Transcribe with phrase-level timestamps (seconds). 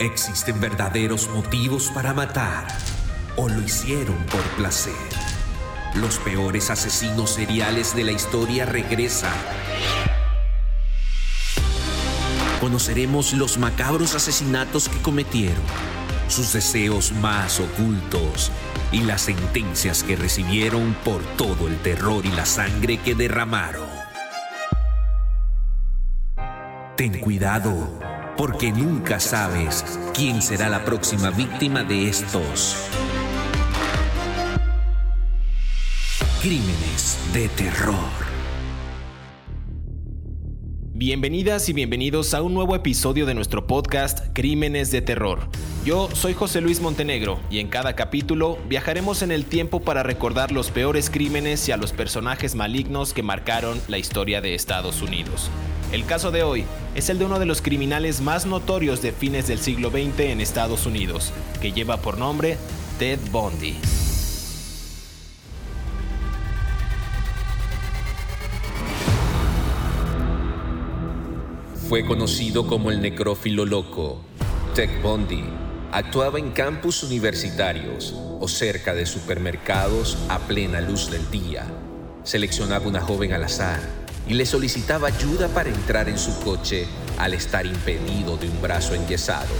[0.00, 2.66] ¿Existen verdaderos motivos para matar
[3.36, 4.92] o lo hicieron por placer?
[5.94, 9.32] Los peores asesinos seriales de la historia regresan.
[12.60, 15.62] Conoceremos los macabros asesinatos que cometieron,
[16.26, 18.50] sus deseos más ocultos
[18.90, 23.86] y las sentencias que recibieron por todo el terror y la sangre que derramaron.
[26.96, 29.84] Ten cuidado porque nunca sabes
[30.14, 32.76] quién será la próxima víctima de estos
[36.40, 37.94] crímenes de terror.
[40.92, 45.48] Bienvenidas y bienvenidos a un nuevo episodio de nuestro podcast Crímenes de Terror.
[45.84, 50.50] Yo soy José Luis Montenegro y en cada capítulo viajaremos en el tiempo para recordar
[50.50, 55.50] los peores crímenes y a los personajes malignos que marcaron la historia de Estados Unidos.
[55.92, 59.46] El caso de hoy es el de uno de los criminales más notorios de fines
[59.46, 62.56] del siglo XX en Estados Unidos, que lleva por nombre
[62.98, 63.76] Ted Bundy.
[71.90, 74.22] Fue conocido como el necrófilo loco.
[74.74, 75.44] Ted Bundy
[75.94, 81.66] actuaba en campus universitarios o cerca de supermercados a plena luz del día.
[82.24, 83.78] Seleccionaba una joven al azar
[84.26, 88.94] y le solicitaba ayuda para entrar en su coche al estar impedido de un brazo
[88.94, 89.54] enyesado.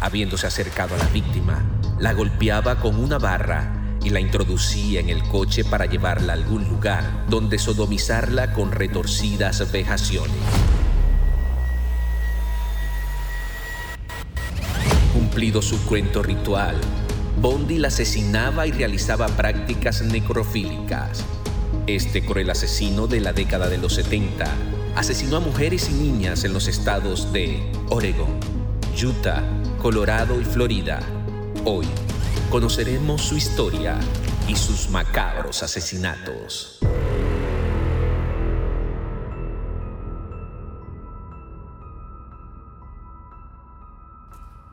[0.00, 1.62] Habiéndose acercado a la víctima,
[1.98, 6.66] la golpeaba con una barra y la introducía en el coche para llevarla a algún
[6.66, 10.32] lugar donde sodomizarla con retorcidas vejaciones.
[15.32, 16.76] Cumplido su cuento ritual,
[17.40, 21.24] Bondi la asesinaba y realizaba prácticas necrofílicas
[21.86, 24.44] este cruel asesino de la década de los 70
[24.94, 28.38] asesinó a mujeres y niñas en los estados de Oregon,
[29.02, 29.42] Utah,
[29.80, 31.00] Colorado y Florida.
[31.64, 31.86] Hoy
[32.50, 33.98] conoceremos su historia
[34.46, 36.78] y sus macabros asesinatos.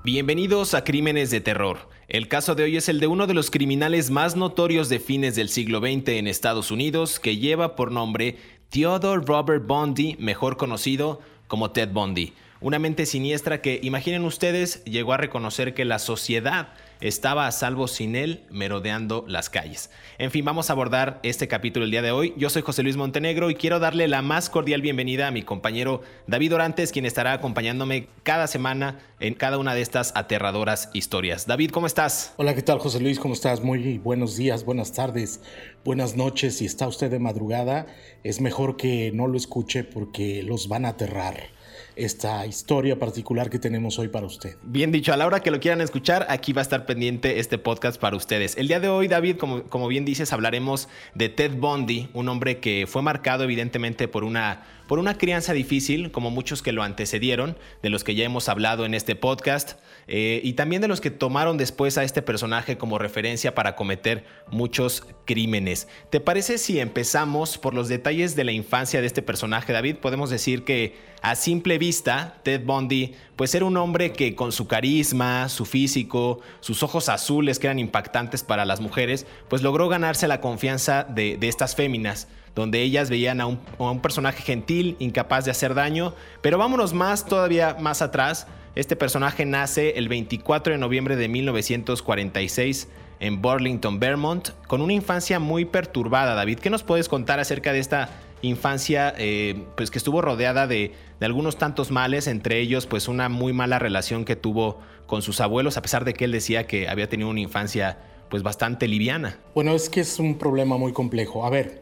[0.02, 1.90] Bienvenidos a Crímenes de Terror.
[2.08, 5.36] El caso de hoy es el de uno de los criminales más notorios de fines
[5.36, 8.38] del siglo XX en Estados Unidos, que lleva por nombre
[8.70, 12.32] Theodore Robert Bundy, mejor conocido como Ted Bundy.
[12.62, 16.70] Una mente siniestra que, imaginen ustedes, llegó a reconocer que la sociedad
[17.02, 19.90] estaba a salvo sin él merodeando las calles.
[20.18, 22.34] En fin, vamos a abordar este capítulo el día de hoy.
[22.38, 26.02] Yo soy José Luis Montenegro y quiero darle la más cordial bienvenida a mi compañero
[26.28, 31.48] David Orantes, quien estará acompañándome cada semana en cada una de estas aterradoras historias.
[31.48, 32.34] David, ¿cómo estás?
[32.38, 33.20] Hola, ¿qué tal José Luis?
[33.20, 33.64] ¿Cómo estás?
[33.64, 35.42] Muy buenos días, buenas tardes,
[35.86, 36.58] buenas noches.
[36.58, 37.88] Si está usted de madrugada,
[38.24, 41.59] es mejor que no lo escuche porque los van a aterrar
[42.00, 44.56] esta historia particular que tenemos hoy para usted.
[44.64, 47.58] Bien dicho, a la hora que lo quieran escuchar, aquí va a estar pendiente este
[47.58, 48.58] podcast para ustedes.
[48.58, 52.59] El día de hoy, David, como, como bien dices, hablaremos de Ted Bundy, un hombre
[52.59, 57.56] que fue marcado evidentemente por una por una crianza difícil, como muchos que lo antecedieron,
[57.84, 59.74] de los que ya hemos hablado en este podcast,
[60.08, 64.26] eh, y también de los que tomaron después a este personaje como referencia para cometer
[64.50, 65.88] muchos crímenes.
[66.10, 69.98] ¿Te parece si empezamos por los detalles de la infancia de este personaje, David?
[69.98, 74.66] Podemos decir que a simple vista, Ted Bundy, pues era un hombre que con su
[74.68, 80.28] carisma, su físico, sus ojos azules que eran impactantes para las mujeres, pues logró ganarse
[80.28, 85.52] la confianza de, de estas féminas donde ellas veían a un, personaje gentil, incapaz de
[85.52, 86.14] hacer daño.
[86.42, 88.48] Pero vámonos más, todavía más atrás.
[88.76, 92.88] Este personaje nace el 24 de noviembre de 1946
[93.20, 96.36] en Burlington, Vermont, con una infancia muy perturbada.
[96.36, 98.09] David, ¿qué nos puedes contar acerca de esta
[98.42, 103.28] infancia eh, pues que estuvo rodeada de, de, algunos tantos males, entre ellos pues una
[103.28, 106.88] muy mala relación que tuvo con sus abuelos, a pesar de que él decía que
[106.88, 107.98] había tenido una infancia
[108.30, 109.40] pues bastante liviana.
[109.56, 111.46] Bueno, es que es un problema muy complejo.
[111.46, 111.82] A ver,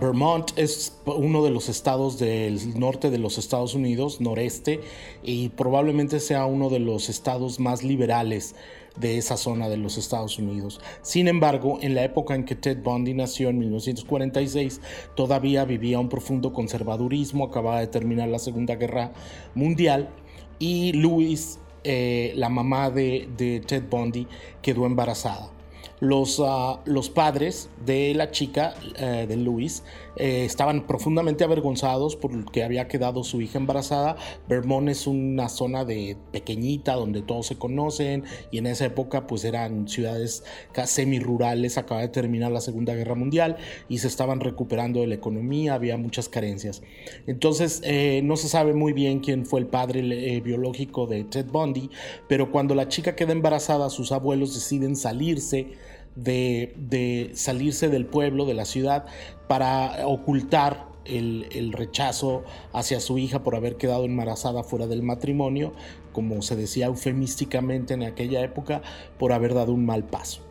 [0.00, 4.80] Vermont es uno de los estados del norte de los Estados Unidos, noreste,
[5.22, 8.54] y probablemente sea uno de los estados más liberales
[8.96, 10.80] de esa zona de los Estados Unidos.
[11.02, 14.80] Sin embargo, en la época en que Ted Bundy nació en 1946,
[15.14, 19.12] todavía vivía un profundo conservadurismo, acababa de terminar la Segunda Guerra
[19.54, 20.10] Mundial
[20.58, 24.26] y Louise, eh, la mamá de, de Ted Bundy,
[24.60, 25.59] quedó embarazada.
[26.00, 29.84] Los, ah, los padres de la chica, eh, de Luis,
[30.16, 34.16] eh, estaban profundamente avergonzados porque había quedado su hija embarazada.
[34.48, 39.44] Vermont es una zona de pequeñita donde todos se conocen y en esa época pues
[39.44, 40.42] eran ciudades
[40.84, 43.56] semi-rurales, acaba de terminar la Segunda Guerra Mundial
[43.88, 46.82] y se estaban recuperando de la economía, había muchas carencias.
[47.26, 50.00] Entonces eh, no se sabe muy bien quién fue el padre
[50.40, 51.90] biológico de Ted Bundy,
[52.26, 55.68] pero cuando la chica queda embarazada sus abuelos deciden salirse
[56.14, 59.06] de, salirse del pueblo, de la ciudad,
[59.48, 65.72] para ocultar el, rechazo hacia su hija por haber quedado embarazada fuera del matrimonio,
[66.12, 68.82] como se decía eufemísticamente en aquella época,
[69.18, 70.42] por haber dado un mal paso.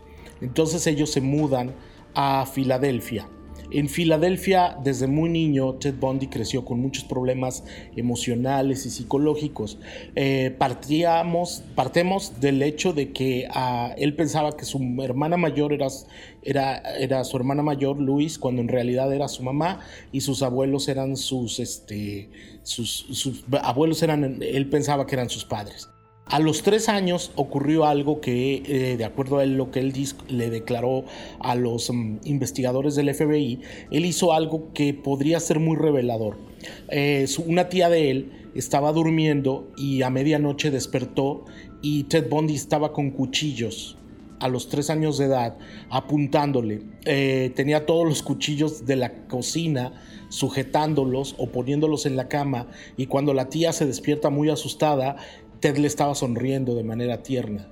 [0.41, 1.73] Entonces ellos se mudan
[2.13, 3.29] a Filadelfia
[3.71, 7.63] en Filadelfia, desde muy niño, Ted Bundy creció con muchos problemas
[7.95, 9.77] emocionales y psicológicos.
[10.15, 15.87] Eh, partíamos, partemos del hecho de que ah, él pensaba que su hermana mayor era,
[16.41, 19.81] era, era, su hermana mayor, Luis, cuando en realidad era su mamá
[20.11, 22.29] y sus abuelos eran sus, este,
[22.63, 25.89] sus, sus abuelos eran, él pensaba que eran sus padres.
[26.29, 29.93] A los tres años ocurrió algo que, eh, de acuerdo a lo que él
[30.27, 31.03] le declaró
[31.39, 36.37] a los mm, investigadores del FBI, él hizo algo que podría ser muy revelador.
[36.89, 41.45] Eh, una tía de él estaba durmiendo y a medianoche despertó
[41.81, 43.97] y Ted Bundy estaba con cuchillos
[44.39, 45.57] a los tres años de edad
[45.89, 46.81] apuntándole.
[47.05, 49.93] Eh, tenía todos los cuchillos de la cocina
[50.29, 52.67] sujetándolos o poniéndolos en la cama
[52.97, 55.17] y cuando la tía se despierta muy asustada,
[55.59, 57.67] Ted le estaba sonriendo de manera tierna.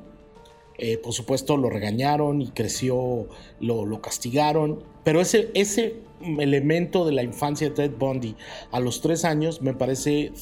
[0.77, 3.27] Eh, por supuesto lo regañaron y creció,
[3.59, 8.35] lo, castigaron, pero ese, ese elemento de la infancia de Ted Bundy
[8.71, 10.33] a los tres años me parece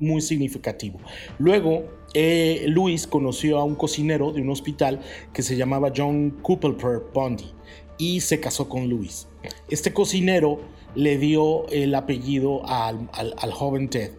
[0.00, 0.98] muy significativo.
[1.38, 1.84] Luego,
[2.14, 5.00] eh, Luis conoció a un cocinero de un hospital
[5.32, 7.52] que se llamaba John Coopelper Bundy
[7.96, 9.28] y se casó con Luis.
[9.68, 10.60] Este cocinero
[10.96, 14.10] le dio el apellido al, al joven Ted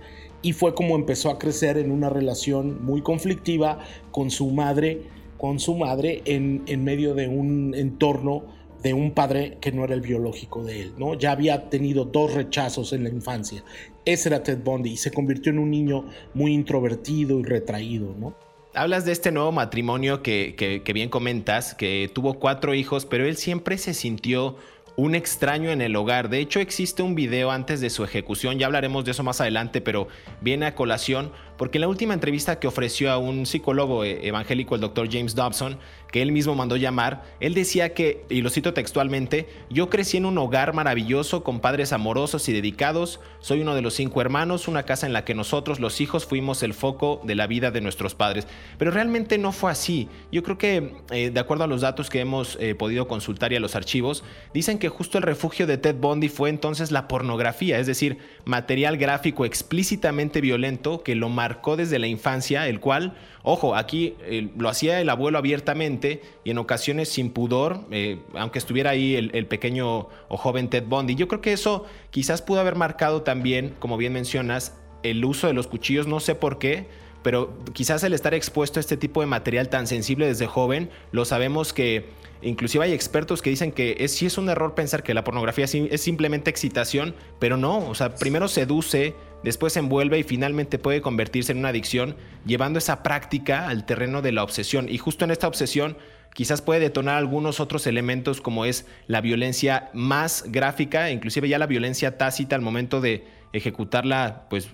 [0.42, 3.80] y fue como empezó a crecer en una relación muy conflictiva
[4.12, 5.04] con su madre,
[5.38, 8.44] con su madre en, en medio de un entorno
[8.82, 11.14] de un padre que no era el biológico de él, ¿no?
[11.14, 13.64] Ya había tenido dos rechazos en la infancia.
[14.06, 18.36] Ese era Ted Bundy y se convirtió en un niño muy introvertido y retraído, ¿no?
[18.74, 23.26] Hablas de este nuevo matrimonio que, que, que bien comentas, que tuvo cuatro hijos, pero
[23.26, 24.56] él siempre se sintió
[25.02, 26.30] un extraño en el hogar.
[26.30, 29.82] De hecho, existe un video antes de su ejecución, ya hablaremos de eso más adelante,
[29.82, 30.08] pero
[30.42, 31.32] viene a colación
[31.62, 35.36] porque en la última entrevista que ofreció a un psicólogo eh, evangélico, el doctor James
[35.36, 35.78] Dobson,
[36.12, 40.26] que él mismo mandó llamar, él decía que, y lo cito textualmente, yo crecí en
[40.26, 44.84] un hogar maravilloso con padres amorosos y dedicados, soy uno de los cinco hermanos, una
[44.84, 48.16] casa en la que nosotros los hijos fuimos el foco de la vida de nuestros
[48.16, 48.48] padres.
[48.80, 50.10] Pero realmente no fue así.
[50.32, 53.58] Yo creo que, eh, de acuerdo a los datos que hemos eh, podido consultar y
[53.58, 57.78] a los archivos, dicen que justo el refugio de Ted Bundy fue entonces la pornografía,
[57.78, 63.14] es decir, material gráfico explícitamente violento que lo marcó marcó desde la infancia, el cual,
[63.44, 68.58] ojo, aquí eh, lo hacía el abuelo abiertamente y en ocasiones sin pudor, eh, aunque
[68.58, 71.16] estuviera ahí el, pequeño o joven Ted Bundy.
[71.16, 75.54] Yo creo que eso quizás pudo haber marcado también, como bien mencionas, el uso de
[75.54, 76.88] los cuchillos, no sé por qué,
[77.22, 81.26] pero quizás el estar expuesto a este tipo de material tan sensible desde joven, lo
[81.26, 82.06] sabemos que
[82.42, 85.66] inclusive hay expertos que dicen que es, sí es un error pensar que la pornografía
[85.66, 91.02] es simplemente excitación, pero no, o sea, primero seduce, después se envuelve y finalmente puede
[91.02, 92.16] convertirse en una adicción,
[92.46, 94.90] llevando esa práctica al terreno de la obsesión.
[94.90, 95.98] Y justo en esta obsesión
[96.34, 101.68] quizás puede detonar algunos otros elementos como es la violencia más gráfica, inclusive ya la
[101.68, 104.70] violencia tácita al momento de ejecutarla pues,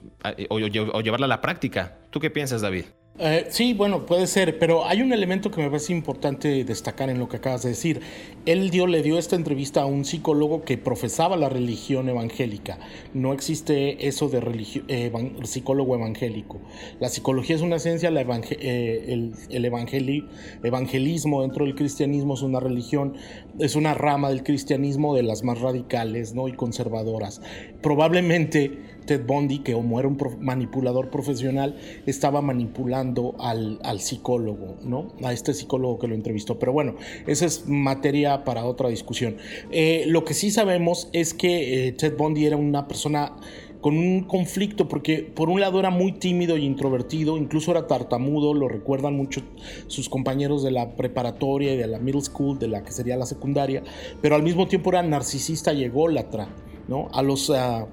[0.50, 0.60] o
[1.02, 1.98] llevarla a la práctica.
[2.10, 2.86] ¿Tú qué piensas, David?
[3.20, 7.18] Eh, sí, bueno, puede ser, pero hay un elemento que me parece importante destacar en
[7.18, 8.02] lo que acabas de decir.
[8.46, 12.78] Él dio, le dio esta entrevista a un psicólogo que profesaba la religión evangélica.
[13.16, 14.40] No existe eso de
[14.88, 15.12] eh,
[15.46, 16.62] psicólogo evangélico.
[17.00, 23.16] La psicología es una ciencia, eh, el, el evangelismo dentro del cristianismo es una religión,
[23.58, 26.48] es una rama del cristianismo de las más radicales ¿no?
[26.48, 27.42] y conservadoras.
[27.82, 35.16] Probablemente Ted Bundy, que como era un manipulador profesional, estaba manipulando al, psicólogo, ¿no?
[35.24, 36.60] A este psicólogo que lo entrevistó.
[36.60, 36.96] Pero bueno,
[37.26, 39.38] esa es materia para otra discusión.
[39.72, 43.34] Eh, lo que sí sabemos es que eh, Ted Bundy era una persona
[43.82, 48.54] con un conflicto, porque por un lado era muy tímido y introvertido, incluso era tartamudo,
[48.54, 49.42] lo recuerdan mucho
[49.88, 53.26] sus compañeros de la preparatoria y de la middle school, de la que sería la
[53.26, 53.84] secundaria,
[54.22, 56.50] pero al mismo tiempo era narcisista y ególatra,
[56.88, 57.08] ¿no?
[57.14, 57.50] A los...
[57.50, 57.88] Ah,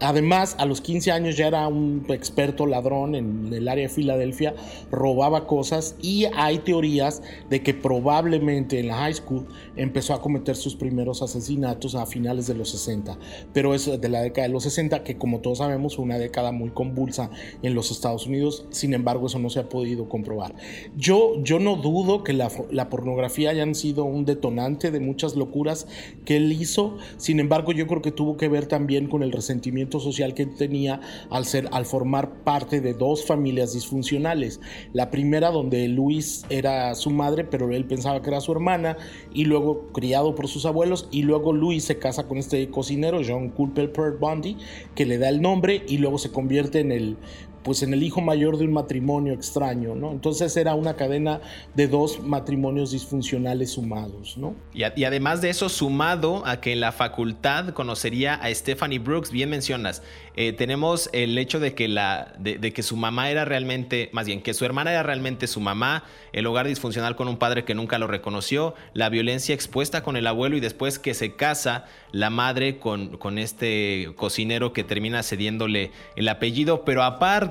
[0.00, 4.54] Además, a los 15 años ya era un experto ladrón en el área de Filadelfia,
[4.92, 10.54] robaba cosas y hay teorías de que probablemente en la high school empezó a cometer
[10.54, 13.18] sus primeros asesinatos a finales de los 60,
[13.52, 16.52] pero es de la década de los 60 que como todos sabemos fue una década
[16.52, 17.30] muy convulsa
[17.62, 20.54] en los Estados Unidos, sin embargo eso no se ha podido comprobar.
[20.96, 25.88] Yo, yo no dudo que la, la pornografía hayan sido un detonante de muchas locuras
[26.24, 29.87] que él hizo, sin embargo yo creo que tuvo que ver también con el resentimiento
[29.88, 34.60] social que tenía al, ser, al formar parte de dos familias disfuncionales.
[34.92, 38.98] La primera donde Luis era su madre, pero él pensaba que era su hermana,
[39.32, 43.48] y luego criado por sus abuelos, y luego Luis se casa con este cocinero, John
[43.48, 44.58] Culpeper Bundy,
[44.94, 47.16] que le da el nombre y luego se convierte en el
[47.62, 50.12] pues en el hijo mayor de un matrimonio extraño, ¿no?
[50.12, 51.40] Entonces era una cadena
[51.74, 54.54] de dos matrimonios disfuncionales sumados, ¿no?
[54.74, 60.02] Y, además de eso, sumado a que la facultad conocería a Stephanie Brooks, bien mencionas,
[60.36, 64.40] eh, tenemos el hecho de que, la, de, que su mamá era realmente, más bien,
[64.40, 67.98] que su hermana era realmente su mamá, el hogar disfuncional con un padre que nunca
[67.98, 72.78] lo reconoció, la violencia expuesta con el abuelo y después que se casa la madre
[72.78, 77.47] con, con este cocinero que termina cediéndole el apellido, pero aparte,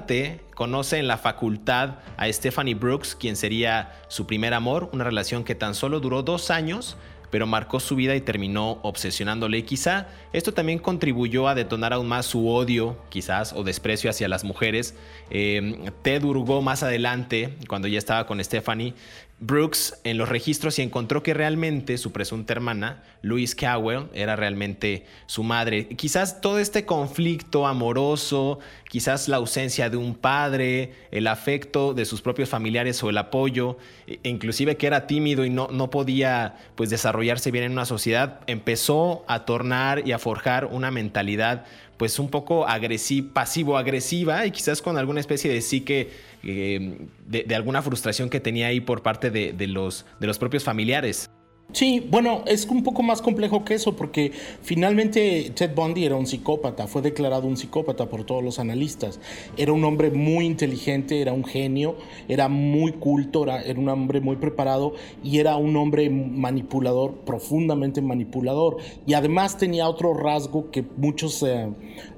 [0.54, 5.56] conoce en la facultad a Stephanie Brooks, quien sería su primer amor, una relación que
[5.56, 6.98] tan solo duró dos años,
[7.30, 9.66] pero marcó su vida y terminó obsesionándole.
[9.66, 14.44] Quizá esto también contribuyó a detonar aún más su odio, quizás, o desprecio hacia las
[14.44, 14.96] mujeres.
[15.30, 18.94] Eh, Ted hurgó más adelante, cuando ya estaba con Stephanie,
[19.39, 25.06] Brooks en los registros y encontró que realmente su presunta hermana, Louise Cowell, era realmente
[25.27, 25.88] su madre.
[25.89, 28.58] Quizás todo este conflicto amoroso,
[28.89, 33.77] quizás la ausencia de un padre, el afecto de sus propios familiares o el apoyo,
[34.08, 38.39] e inclusive que era tímido y no, no podía pues, desarrollarse bien en una sociedad,
[38.48, 41.65] empezó a tornar y a forjar una mentalidad
[41.98, 46.10] pues un poco agresiva, pasivo-agresiva y quizás con alguna especie de psique
[46.44, 51.30] eh, de, alguna frustración que tenía ahí por parte de, los, de los propios familiares.
[51.74, 54.32] Sí, bueno, es un poco más complejo que eso porque
[54.62, 59.20] finalmente Ted Bundy era un psicópata, fue declarado un psicópata por todos los analistas.
[59.58, 61.98] Era un hombre muy inteligente, era un genio,
[62.30, 68.78] era muy culto, era, un hombre muy preparado y era un hombre manipulador, profundamente manipulador.
[69.06, 71.70] Y además tenía otro rasgo que muchos eh,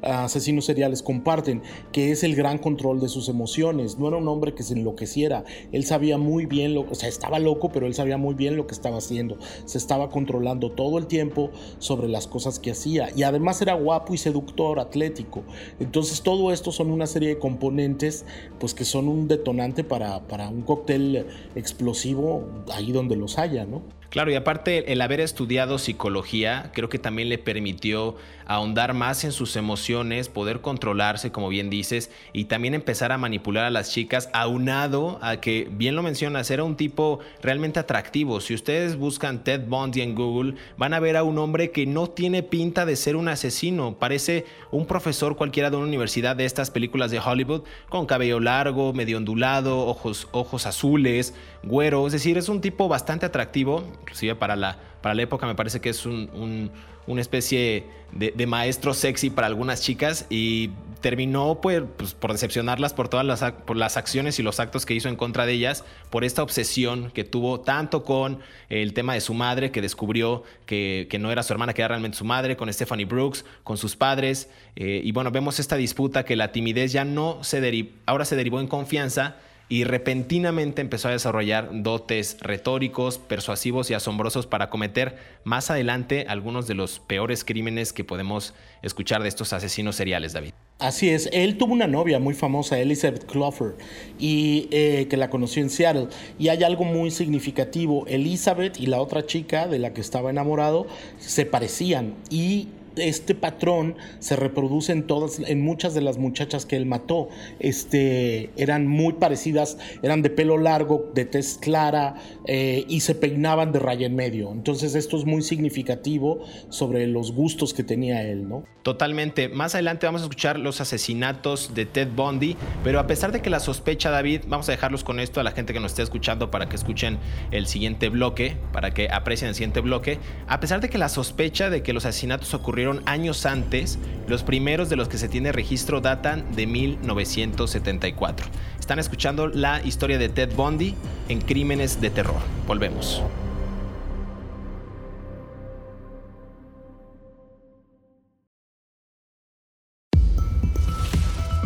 [0.03, 3.98] asesinos seriales comparten, que es el gran control de sus emociones.
[3.98, 7.39] No era un hombre que se enloqueciera, él sabía muy bien, lo, o sea, estaba
[7.39, 11.08] loco, pero él sabía muy bien lo que estaba haciendo se estaba controlando todo el
[11.08, 15.43] tiempo sobre las cosas que hacía y además era guapo y seductor, atlético.
[15.79, 18.25] Entonces todo esto son una serie de componentes
[18.60, 23.99] pues que son un detonante para, para un cóctel explosivo ahí donde los haya, ¿no?
[24.09, 28.15] Claro, y aparte el haber estudiado psicología creo que también le permitió
[28.47, 33.65] ahondar más en sus emociones, poder controlarse, como bien dices, y también empezar a manipular
[33.65, 38.41] a las chicas, aunado a que, bien lo mencionas, era un tipo realmente atractivo.
[38.41, 42.09] Si ustedes buscan Ted Bundy en Google, van a ver a un hombre que no
[42.09, 46.71] tiene pinta de ser un asesino, parece un profesor cualquiera de una universidad de estas
[46.71, 52.49] películas de Hollywood, con cabello largo, medio ondulado, ojos, ojos azules, güero, es decir, es
[52.49, 57.22] un tipo bastante atractivo inclusive para la, para la época me parece que es una
[57.22, 63.25] especie de, maestro sexy para algunas chicas y terminó pues, pues, por decepcionarlas por todas
[63.25, 66.44] las, por las acciones y los actos que hizo en contra de ellas, por esta
[66.44, 68.39] obsesión que tuvo tanto con
[68.70, 72.18] el tema de su madre, que descubrió que, no era su hermana, que era realmente
[72.18, 74.50] su madre, con Stephanie Brooks, con sus padres.
[74.75, 77.60] Eh, y bueno, vemos esta disputa que la timidez ya no se
[78.06, 79.38] ahora se derivó en confianza
[79.69, 86.67] y repentinamente empezó a desarrollar dotes retóricos, persuasivos y asombrosos para cometer más adelante algunos
[86.67, 90.53] de los peores crímenes que podemos escuchar de estos asesinos seriales, David.
[90.79, 93.75] Así es, él tuvo una novia muy famosa, Elizabeth Clover,
[94.17, 96.07] y eh, que la conoció en Seattle.
[96.39, 100.88] Y hay algo muy significativo, Elizabeth y la otra chica de la que estaba enamorado
[101.19, 102.69] se parecían y
[103.00, 107.29] este patrón se reproduce en todas, en muchas de las muchachas que él mató.
[107.60, 112.15] Este, eran muy parecidas, eran de pelo largo, de tez clara
[112.46, 114.51] eh, y se peinaban de raya en medio.
[114.51, 118.63] Entonces esto es muy significativo sobre los gustos que tenía él, ¿no?
[118.84, 119.50] Totalmente.
[119.50, 123.50] Más adelante vamos a escuchar los asesinatos de Ted Bundy, pero a pesar de que
[123.50, 126.50] la sospecha, David, vamos a dejarlos con esto a la gente que nos esté escuchando
[126.50, 127.20] para que escuchen
[127.51, 130.18] el siguiente bloque, para que aprecien el siguiente bloque.
[130.48, 134.89] A pesar de que la sospecha de que los asesinatos ocurrieron años antes, los primeros
[134.89, 138.48] de los que se tiene registro datan de 1974.
[138.79, 140.96] Están escuchando la historia de Ted Bundy
[141.27, 142.41] en Crímenes de Terror.
[142.67, 143.22] Volvemos.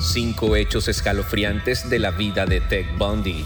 [0.01, 3.45] Cinco hechos escalofriantes de la vida de Ted Bundy.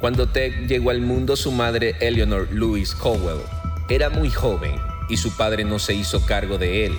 [0.00, 3.40] Cuando Ted llegó al mundo, su madre Eleanor Louise Cowell
[3.88, 6.96] era muy joven y su padre no se hizo cargo de él,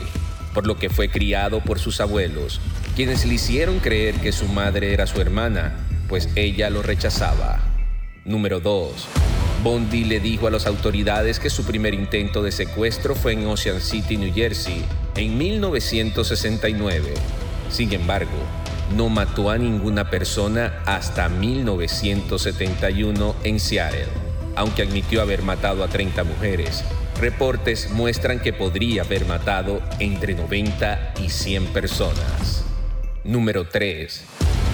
[0.54, 2.60] por lo que fue criado por sus abuelos,
[2.96, 5.74] quienes le hicieron creer que su madre era su hermana,
[6.08, 7.60] pues ella lo rechazaba.
[8.26, 9.08] Número 2.
[9.64, 13.80] Bondi le dijo a las autoridades que su primer intento de secuestro fue en Ocean
[13.80, 14.84] City, New Jersey,
[15.16, 17.14] en 1969.
[17.70, 18.38] Sin embargo,
[18.96, 24.08] no mató a ninguna persona hasta 1971 en Seattle,
[24.56, 26.84] aunque admitió haber matado a 30 mujeres.
[27.22, 32.66] Reportes muestran que podría haber matado entre 90 y 100 personas.
[33.24, 34.24] Número 3.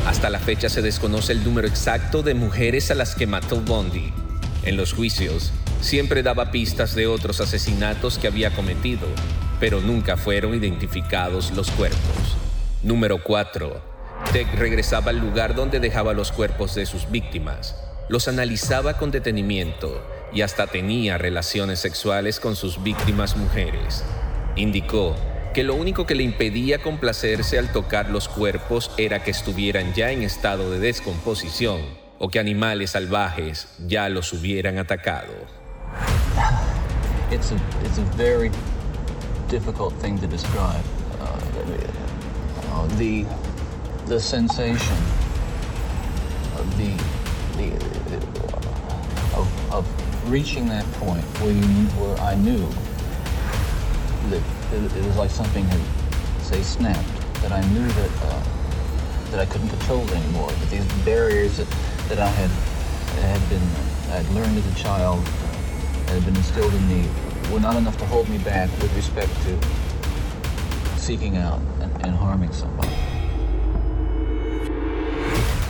[0.06, 4.13] Hasta la fecha se desconoce el número exacto de mujeres a las que mató Bondi.
[4.63, 5.51] En los juicios,
[5.82, 9.08] siempre daba pistas de otros asesinatos que había cometido,
[9.60, 12.38] pero nunca fueron identificados los cuerpos.
[12.82, 13.82] Número 4.
[14.32, 17.75] Tech regresaba al lugar donde dejaba los cuerpos de sus víctimas,
[18.08, 20.01] los analizaba con detenimiento
[20.34, 24.04] y hasta tenía relaciones sexuales con sus víctimas mujeres.
[24.56, 25.16] Indicó
[25.54, 30.12] que lo único que le impedía complacerse al tocar los cuerpos era que estuvieran ya
[30.12, 31.82] en estado de descomposición
[32.20, 35.34] o que animales salvajes ya los hubieran atacado.
[37.32, 37.56] It's a,
[37.86, 38.52] it's a very
[39.50, 40.84] difficult thing to describe.
[41.20, 43.26] Uh, the,
[44.08, 44.98] the sensation
[46.58, 46.96] of the,
[47.58, 47.72] the
[49.72, 51.62] of reaching that point where, you,
[52.00, 52.68] where I knew
[54.30, 54.44] that
[54.74, 55.82] it, it was like something had,
[56.44, 57.08] say, snapped.
[57.42, 58.44] That I knew that uh,
[59.32, 60.50] that I couldn't control it anymore.
[60.50, 61.68] That these barriers that,
[62.10, 62.50] that I had
[63.22, 63.62] had been
[64.12, 67.08] I had learned as a child uh, had been instilled in me
[67.52, 69.58] were not enough to hold me back with respect to
[70.98, 72.96] seeking out and, and harming somebody.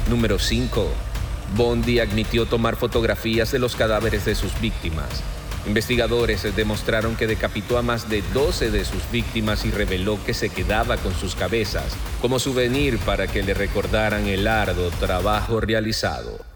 [0.08, 1.07] Número 5.
[1.56, 5.24] Bondi admitió tomar fotografías de los cadáveres de sus víctimas
[5.68, 10.50] Investigadores demostraron que decapitó a más de 12 de sus víctimas y reveló que se
[10.50, 16.47] quedaba con sus cabezas como souvenir para que le recordaran el arduo trabajo realizado.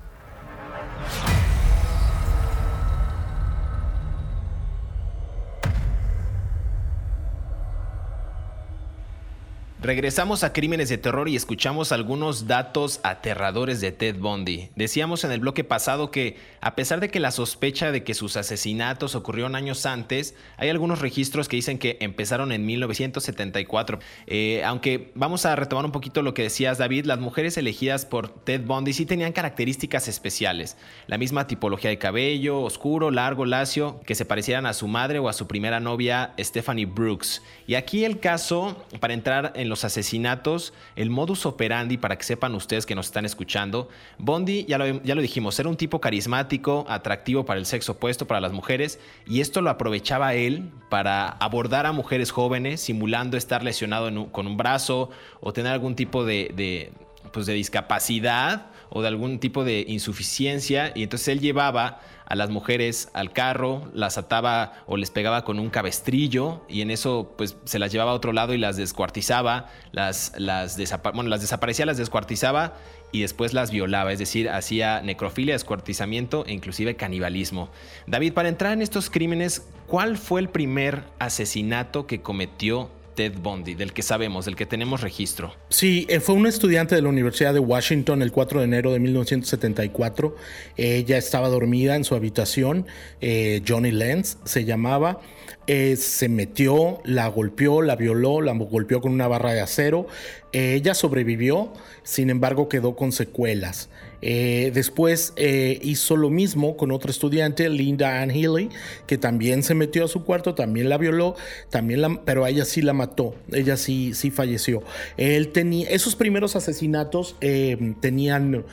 [9.83, 14.69] Regresamos a Crímenes de Terror y escuchamos algunos datos aterradores de Ted Bundy.
[14.75, 18.37] Decíamos en el bloque pasado que, a pesar de que la sospecha de que sus
[18.37, 23.97] asesinatos ocurrieron años antes, hay algunos registros que dicen que empezaron en 1974.
[24.27, 28.29] Eh, aunque vamos a retomar un poquito lo que decías, David, las mujeres elegidas por
[28.29, 30.77] Ted Bundy sí tenían características especiales.
[31.07, 35.27] La misma tipología de cabello, oscuro, largo, lacio, que se parecieran a su madre o
[35.27, 37.41] a su primera novia, Stephanie Brooks.
[37.65, 42.53] Y aquí el caso, para entrar en los asesinatos, el modus operandi, para que sepan
[42.53, 46.85] ustedes que nos están escuchando, Bondi, ya lo, ya lo dijimos, era un tipo carismático,
[46.87, 51.87] atractivo para el sexo opuesto, para las mujeres, y esto lo aprovechaba él para abordar
[51.87, 56.91] a mujeres jóvenes, simulando estar lesionado con un brazo o tener algún tipo de, de,
[57.31, 62.49] pues de discapacidad o de algún tipo de insuficiencia, y entonces él llevaba a las
[62.49, 67.57] mujeres al carro, las ataba o les pegaba con un cabestrillo y en eso pues
[67.65, 70.77] se las llevaba a otro lado y las descuartizaba, las, las,
[71.13, 72.73] bueno, las desaparecía, las descuartizaba
[73.11, 77.69] y después las violaba, es decir, hacía necrofilia, descuartizamiento e inclusive canibalismo.
[78.07, 83.75] David, para entrar en estos crímenes, ¿cuál fue el primer asesinato que cometió Ted Bundy,
[83.75, 85.53] del que sabemos, del que tenemos registro.
[85.69, 88.99] Sí, eh, fue un estudiante de la Universidad de Washington el 4 de enero de
[88.99, 90.35] 1974.
[90.77, 92.87] Ella estaba dormida en su habitación,
[93.19, 95.19] eh, Johnny Lenz se llamaba.
[95.67, 100.07] Eh, se metió, la golpeó, la violó, la golpeó con una barra de acero.
[100.51, 103.89] ella sobrevivió, sin embargo quedó con secuelas.
[104.21, 108.69] Eh, después eh, hizo lo mismo con otro estudiante, Linda Ann Healy,
[109.07, 111.35] que también se metió a su cuarto, también la violó,
[111.69, 114.83] también la, pero ella sí la mató, ella sí, sí falleció.
[115.17, 118.65] Él tenía, esos primeros asesinatos eh, tenían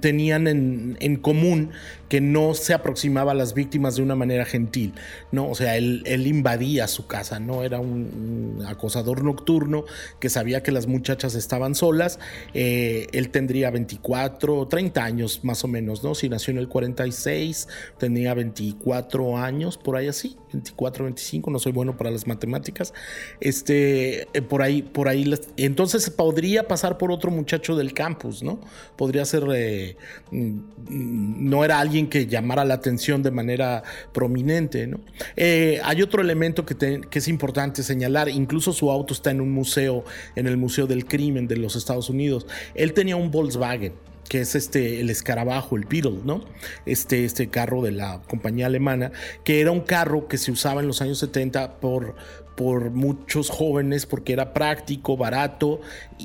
[0.00, 1.70] tenían en, común
[2.08, 4.94] que no se aproximaba a las víctimas de una manera gentil,
[5.30, 5.48] ¿no?
[5.48, 7.62] O sea, él, él invadía su casa, ¿no?
[7.62, 9.84] Era un, acosador nocturno
[10.20, 12.18] que sabía que las muchachas estaban solas.
[12.54, 16.14] Eh, él tendría 24, 30 años más o menos, ¿no?
[16.14, 17.68] Si nació en el 46,
[17.98, 22.92] tenía 24 años, por ahí así, 24, 25, no soy bueno para las matemáticas.
[23.40, 28.60] Este, eh, por ahí, por ahí, entonces podría pasar por otro muchacho del campus, ¿no?
[28.96, 29.44] Podría ser...
[29.54, 29.96] Eh,
[30.30, 34.86] mm, no era alguien que llamara la atención de manera prominente.
[34.86, 35.00] ¿no?
[35.36, 40.04] Eh, hay otro elemento que, es importante señalar, incluso su auto está en un museo,
[40.36, 42.46] en el Museo del Crimen de los Estados Unidos.
[42.74, 43.92] Él tenía un Volkswagen
[44.28, 46.44] que es este el escarabajo, el Beetle, ¿no?
[46.86, 49.12] Este, este carro de la compañía alemana,
[49.44, 52.14] que era un carro que se usaba en los años 70 por,
[52.56, 55.80] por muchos jóvenes porque era práctico, barato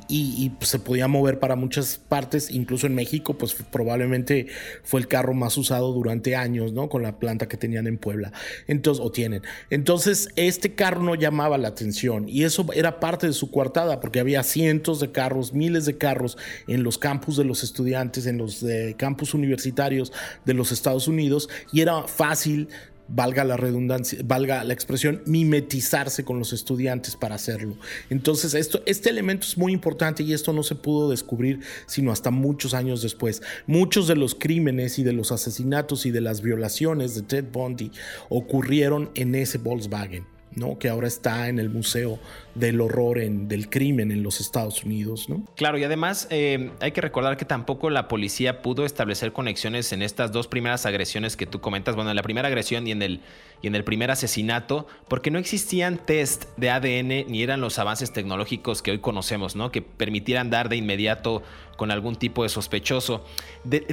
[0.07, 4.47] y, pues, se podía mover para muchas partes, incluso en México, pues probablemente
[4.83, 6.87] fue el carro más usado durante años, ¿no?
[6.89, 8.31] Con la planta que tenían en Puebla,
[8.67, 9.41] entonces, o tienen.
[9.69, 14.19] Entonces, este carro no llamaba la atención y eso era parte de su coartada porque
[14.19, 16.37] había cientos de carros, miles de carros
[16.67, 20.11] en los campus de los estudiantes, en los eh, campus universitarios
[20.45, 22.69] de los Estados Unidos y era fácil
[23.07, 27.75] valga la redundancia, valga la expresión, mimetizarse con los estudiantes para hacerlo.
[28.09, 32.31] Entonces, esto, este elemento es muy importante y esto no se pudo descubrir sino hasta
[32.31, 33.41] muchos años después.
[33.65, 37.91] Muchos de los crímenes y de los asesinatos y de las violaciones de Ted Bundy
[38.29, 40.25] ocurrieron en ese Volkswagen.
[40.55, 40.79] ¿no?
[40.79, 42.19] que ahora está en el Museo
[42.59, 45.29] del Horror, en, del Crimen en los Estados Unidos.
[45.29, 45.43] ¿no?
[45.55, 50.01] Claro, y además eh, hay que recordar que tampoco la policía pudo establecer conexiones en
[50.01, 53.21] estas dos primeras agresiones que tú comentas, bueno, en la primera agresión y en el,
[53.61, 58.11] y en el primer asesinato, porque no existían test de ADN ni eran los avances
[58.11, 59.71] tecnológicos que hoy conocemos, ¿no?
[59.71, 61.43] que permitieran dar de inmediato
[61.77, 63.23] con algún tipo de sospechoso.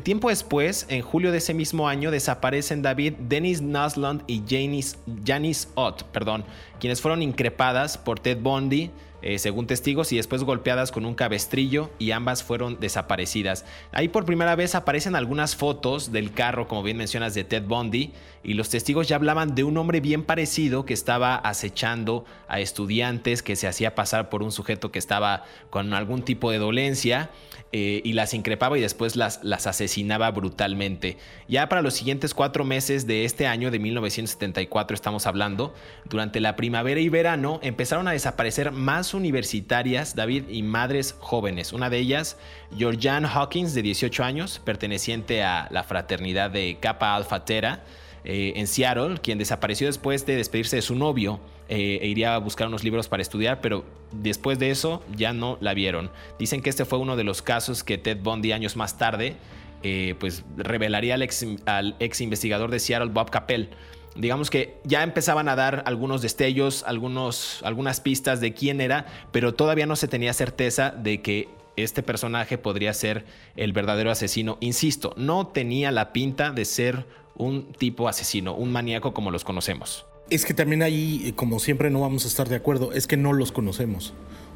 [0.02, 5.68] Tiempo después, en julio de ese mismo año, desaparecen David, Dennis Naslund y Janice, Janice
[5.74, 6.44] Ott, perdón,
[6.84, 8.90] quienes fueron increpadas por Ted Bundy
[9.26, 13.64] eh, según testigos, y después golpeadas con un cabestrillo y ambas fueron desaparecidas.
[13.90, 18.12] Ahí por primera vez aparecen algunas fotos del carro, como bien mencionas, de Ted Bundy,
[18.42, 23.42] y los testigos ya hablaban de un hombre bien parecido que estaba acechando a estudiantes,
[23.42, 27.30] que se hacía pasar por un sujeto que estaba con algún tipo de dolencia.
[27.76, 31.16] Eh, y las increpaba y después las, las asesinaba brutalmente.
[31.48, 36.54] Ya para los siguientes cuatro meses de este año de 1974 estamos hablando, durante la
[36.54, 41.72] primavera y verano empezaron a desaparecer más universitarias, David, y madres jóvenes.
[41.72, 42.36] Una de ellas,
[42.76, 47.84] Georgianne Hawkins, de 18 años, perteneciente a la fraternidad de Kappa Alpha Theta.
[48.24, 52.38] Eh, en Seattle, quien desapareció después de despedirse de su novio eh, e iría a
[52.38, 56.10] buscar unos libros para estudiar, pero después de eso ya no la vieron.
[56.38, 59.36] Dicen que este fue uno de los casos que Ted Bundy años más tarde
[59.86, 61.22] eh, pues revelaría al
[62.00, 63.68] ex, investigador de Seattle, Bob Capel.
[64.14, 69.54] Digamos que ya empezaban a dar algunos destellos, algunos, algunas pistas de quién era, pero
[69.54, 73.24] todavía no se tenía certeza de que este personaje podría ser
[73.56, 74.56] el verdadero asesino.
[74.60, 80.06] Insisto, no tenía la pinta de ser un tipo asesino, un maníaco como los conocemos.
[80.30, 82.92] Es que también ahí, como siempre, no vamos a estar de acuerdo.
[82.92, 84.14] Es que no los conocemos.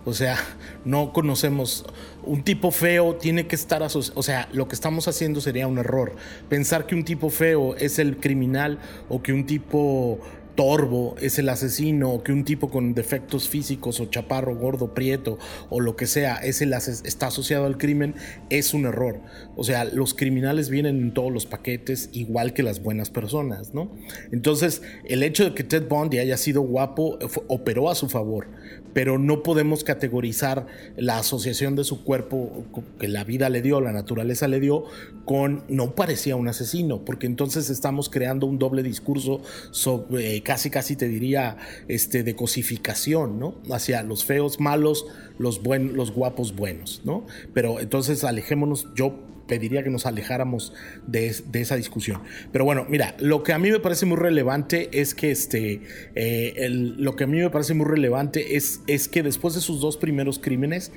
[0.08, 0.36] O sea,
[0.84, 1.84] no conocemos.
[2.24, 4.18] Un tipo feo tiene que estar asociado.
[4.18, 6.16] O sea, lo que estamos haciendo sería un error.
[6.48, 10.20] Pensar que un tipo feo es el criminal o que un tipo
[10.58, 15.38] Torbo es el asesino, o que un tipo con defectos físicos o chaparro, gordo, prieto
[15.70, 18.16] o lo que sea es el está asociado al crimen,
[18.50, 19.20] es un error.
[19.54, 23.92] O sea, los criminales vienen en todos los paquetes igual que las buenas personas, ¿no?
[24.32, 28.48] Entonces, el hecho de que Ted Bundy haya sido guapo operó a su favor,
[28.92, 32.64] pero no podemos categorizar la asociación de su cuerpo
[32.98, 34.84] que la vida le dio, la naturaleza le dio,
[35.24, 40.96] con no parecía un asesino, porque entonces estamos creando un doble discurso sobre casi casi
[40.96, 41.56] te diría
[41.88, 43.54] este de cosificación, ¿no?
[43.70, 45.06] Hacia los feos malos,
[45.38, 47.26] los buenos, los guapos buenos, ¿no?
[47.54, 49.14] Pero entonces alejémonos, yo
[49.48, 50.72] pediría que nos alejáramos
[51.06, 52.22] de, esa discusión.
[52.52, 55.80] Pero bueno, mira, lo que a mí me parece muy relevante es que este,
[56.14, 59.80] eh, lo que a mí me parece muy relevante es, es que después de sus
[59.80, 60.92] dos primeros crímenes,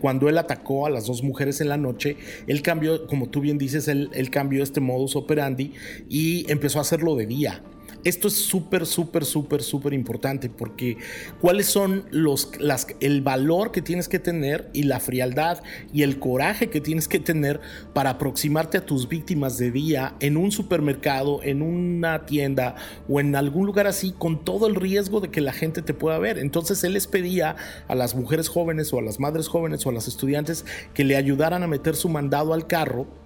[0.00, 2.16] cuando él atacó a las dos mujeres en la noche,
[2.46, 5.72] él cambió, como tú bien dices, él, él cambió este modus operandi
[6.08, 7.62] y empezó a hacerlo de día.
[8.06, 10.96] Esto es súper, súper, súper, súper importante porque
[11.40, 12.52] cuáles son los,
[13.00, 15.60] el valor que tienes que tener y la frialdad
[15.92, 17.60] y el coraje que tienes que tener
[17.94, 22.76] para aproximarte a tus víctimas de día en un supermercado, en una tienda
[23.08, 26.20] o en algún lugar así con todo el riesgo de que la gente te pueda
[26.20, 26.38] ver.
[26.38, 27.56] Entonces él les pedía
[27.88, 30.64] a las mujeres jóvenes o a las madres jóvenes o a las estudiantes
[30.94, 33.25] que le ayudaran a meter su mandado al carro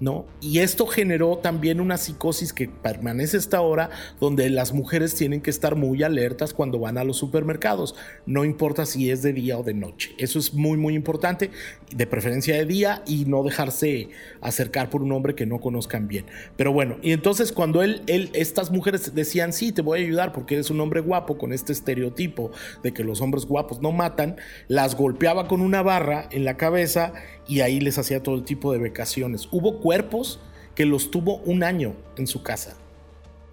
[0.00, 0.26] ¿no?
[0.40, 5.50] Y esto generó también una psicosis que permanece hasta ahora, donde las mujeres tienen que
[5.50, 7.94] estar muy alertas cuando van a los supermercados,
[8.26, 10.14] no importa si es de día o de noche.
[10.18, 11.50] Eso es muy, muy importante,
[11.94, 16.26] de preferencia de día y no dejarse acercar por un hombre que no conozcan bien.
[16.56, 20.32] Pero bueno, y entonces cuando él, él, estas mujeres decían, sí, te voy a ayudar
[20.32, 22.50] porque eres un hombre guapo con este estereotipo
[22.82, 24.36] de que los hombres guapos no matan,
[24.68, 27.12] las golpeaba con una barra en la cabeza
[27.46, 29.48] y ahí les hacía todo tipo de becaciones.
[29.50, 30.38] Hubo cuerpos
[30.74, 32.76] que los tuvo un año en su casa.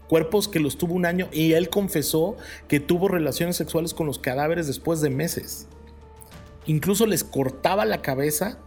[0.10, 2.36] Cuerpos que los tuvo un año y él confesó
[2.68, 5.70] que tuvo relaciones sexuales con los cadáveres después de meses.
[6.66, 8.58] Incluso les cortaba la cabeza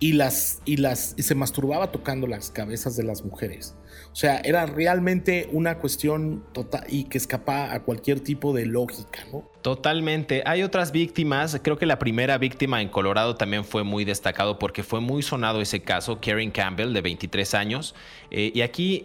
[0.00, 3.74] y las y las y se masturbaba tocando las cabezas de las mujeres.
[4.14, 9.24] O sea, era realmente una cuestión total y que escapa a cualquier tipo de lógica,
[9.32, 9.42] ¿no?
[9.60, 10.44] Totalmente.
[10.46, 11.58] Hay otras víctimas.
[11.60, 15.60] Creo que la primera víctima en Colorado también fue muy destacado porque fue muy sonado
[15.60, 17.96] ese caso, Karen Campbell, de 23 años.
[18.30, 19.02] Eh, y aquí,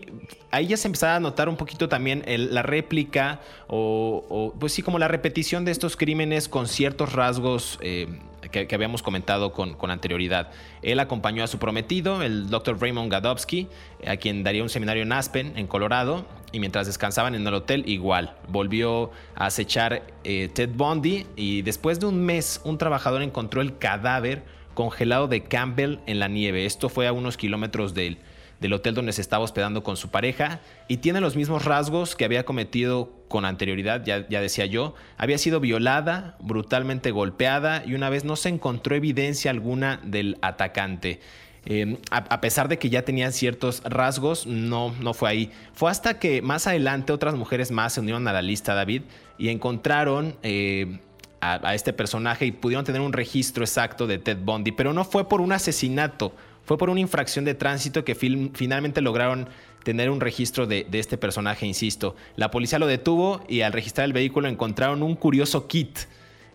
[0.51, 4.99] ahí ya se empezaba a notar un poquito también la réplica o, pues sí, como
[4.99, 7.79] la repetición de estos crímenes con ciertos rasgos.
[7.81, 8.19] Eh,
[8.51, 10.51] que, habíamos comentado con, con, anterioridad.
[10.81, 13.67] Él acompañó a su prometido, el doctor Raymond Gadowski,
[14.05, 17.83] a quien daría un seminario en Aspen, en Colorado, y mientras descansaban en el hotel,
[17.87, 23.61] igual, volvió a acechar eh, Ted Bundy y después de un mes, un trabajador encontró
[23.61, 26.65] el cadáver congelado de Campbell en la nieve.
[26.65, 28.17] Esto fue a unos kilómetros del,
[28.59, 32.25] del hotel donde se estaba hospedando con su pareja y tiene los mismos rasgos que
[32.25, 34.95] había cometido con anterioridad, ya, decía yo.
[35.17, 41.19] Había sido violada, brutalmente golpeada y una vez no se encontró evidencia alguna del atacante.
[41.65, 45.51] Em, a, pesar de que ya tenían ciertos rasgos, no, no fue ahí.
[45.73, 49.03] Fue hasta que más adelante otras mujeres más se unieron a la lista, David,
[49.37, 50.99] y encontraron eh,
[51.41, 55.27] a, este personaje y pudieron tener un registro exacto de Ted Bundy, pero no fue
[55.27, 56.33] por un asesinato,
[56.69, 59.49] fue por una infracción de tránsito que finalmente lograron
[59.83, 62.15] tener un registro de, este personaje, insisto.
[62.35, 65.97] La policía lo detuvo y al registrar el vehículo encontraron un curioso kit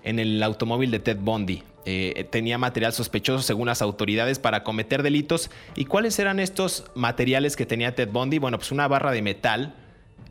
[0.05, 1.65] en el automóvil de Ted Bundy.
[1.85, 5.51] Eh, tenía material sospechoso según las autoridades para cometer delitos.
[5.75, 8.39] ¿Y cuáles eran estos materiales que tenía Ted Bundy?
[8.39, 9.75] Bueno, pues una barra de metal,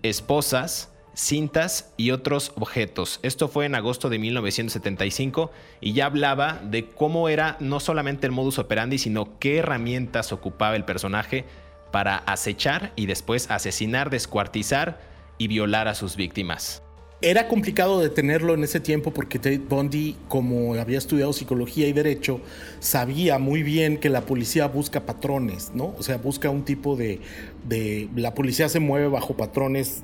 [0.02, 3.20] esposas, cintas y otros objetos.
[3.24, 8.34] Esto fue en agosto de 1975 y ya hablaba de cómo era no solamente el
[8.34, 11.46] modus operandi, sino qué herramientas ocupaba el personaje
[11.92, 15.00] para acechar y después asesinar, descuartizar
[15.38, 16.84] y violar a sus víctimas.
[17.24, 22.42] Era complicado detenerlo en ese tiempo porque Ted Bundy, como había estudiado psicología y derecho,
[22.82, 25.96] sabía muy bien que la policía busca patrones, ¿no?
[25.98, 27.22] O sea, busca un tipo de...
[27.66, 30.04] de la policía se mueve bajo patrones.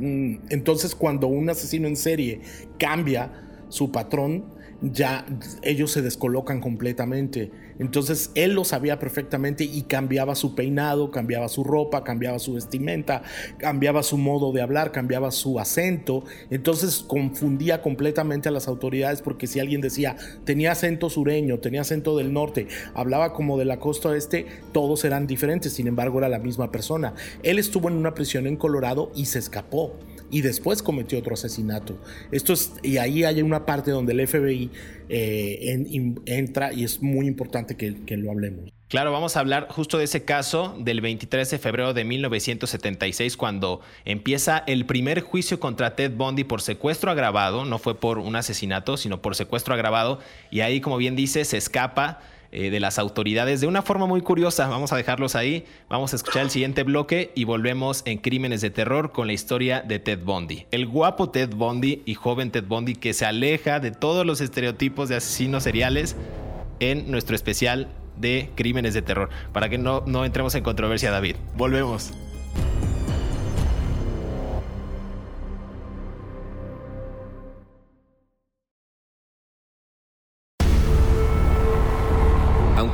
[0.00, 2.40] Mm, entonces, cuando un asesino en serie
[2.78, 3.32] cambia
[3.68, 4.44] su patrón,
[4.82, 5.26] ya
[5.62, 7.50] ellos se descolocan completamente.
[7.80, 13.22] Entonces él lo sabía perfectamente y cambiaba su peinado, cambiaba su ropa, cambiaba su vestimenta,
[13.58, 16.22] cambiaba su modo de hablar, cambiaba su acento.
[16.50, 22.16] Entonces confundía completamente a las autoridades porque si alguien decía tenía acento sureño, tenía acento
[22.16, 26.38] del norte, hablaba como de la costa oeste, todos eran diferentes, sin embargo era la
[26.38, 27.14] misma persona.
[27.42, 29.96] Él estuvo en una prisión en Colorado y se escapó
[30.30, 31.98] y después cometió otro asesinato.
[32.30, 34.70] Esto es, y ahí hay una parte donde el FBI
[35.08, 38.70] eh, entra y es muy importante que, que lo hablemos.
[38.90, 43.82] Claro, vamos a hablar justo de ese caso del 23 de febrero de 1976, cuando
[44.04, 48.96] empieza el primer juicio contra Ted Bundy por secuestro agravado, no fue por un asesinato,
[48.96, 50.18] sino por secuestro agravado,
[50.50, 52.18] y ahí, como bien dice, se escapa
[52.52, 54.66] eh, de las autoridades de una forma muy curiosa.
[54.68, 58.70] Vamos a dejarlos ahí, vamos a escuchar el siguiente bloque y volvemos en Crímenes de
[58.70, 60.66] Terror con la historia de Ted Bundy.
[60.70, 65.08] El guapo Ted Bundy y joven Ted Bundy que se aleja de todos los estereotipos
[65.08, 66.16] de asesinos seriales
[66.80, 71.36] en nuestro especial de Crímenes de Terror, para que no, no entremos en controversia, David.
[71.56, 72.12] Volvemos.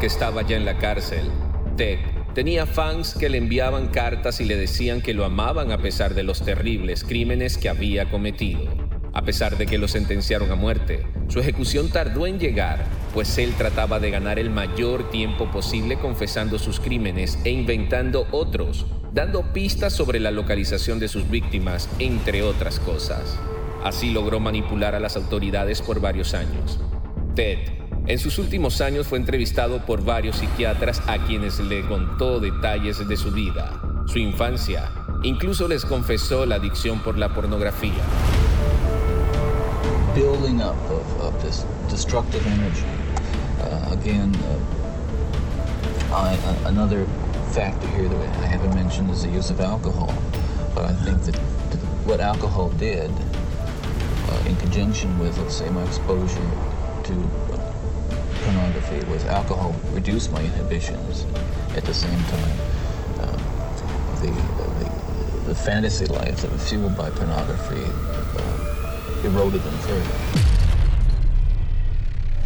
[0.06, 1.28] Estaba ya en la cárcel,
[1.76, 1.98] Ted
[2.32, 6.22] tenía fans que le enviaban cartas y le decían que lo amaban a pesar de
[6.22, 8.60] los terribles crímenes que había cometido.
[9.12, 13.52] A pesar de que lo sentenciaron a muerte, su ejecución tardó en llegar, pues él
[13.58, 19.92] trataba de ganar el mayor tiempo posible confesando sus crímenes e inventando otros, dando pistas
[19.92, 23.40] sobre la localización de sus víctimas, entre otras cosas.
[23.82, 26.78] Así logró manipular a las autoridades por varios años.
[27.34, 33.06] Ted en sus últimos años fue entrevistado por varios psiquiatras a quienes le contó detalles
[33.06, 34.90] de su vida, su infancia,
[35.22, 38.02] incluso les confesó la adicción por la pornografía.
[40.14, 40.76] Building up
[41.20, 42.86] of, this destructive energy.
[43.60, 44.34] Uh, again,
[46.10, 47.04] uh, uh, another
[47.52, 50.14] factor here that I haven't mentioned is the use of alcohol.
[50.74, 51.36] But I think that
[52.06, 53.10] what alcohol did,
[54.46, 56.50] in conjunction with, let's say, my exposure
[57.04, 57.55] to
[58.46, 61.26] pornography, was alcohol reduced my inhibitions.
[61.76, 62.58] At the same time,
[63.20, 63.36] uh,
[64.22, 70.16] the, fantasy life that was fueled by pornography uh, eroded them further.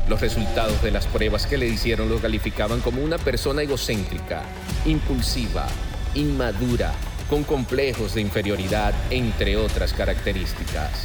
[0.09, 4.43] Los resultados de las pruebas que le hicieron lo calificaban como una persona egocéntrica,
[4.87, 5.67] impulsiva,
[6.15, 6.93] inmadura,
[7.29, 11.05] con complejos de inferioridad, entre otras características.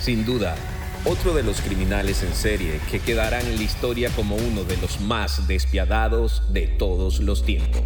[0.00, 0.54] Sin duda,
[1.08, 5.00] otro de los criminales en serie que quedarán en la historia como uno de los
[5.00, 7.80] más despiadados de todos los tiempos.